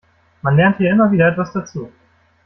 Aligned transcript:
Man 0.41 0.55
lernt 0.57 0.77
hier 0.77 0.89
immer 0.89 1.11
wieder 1.11 1.27
etwas 1.27 1.53
dazu. 1.53 1.91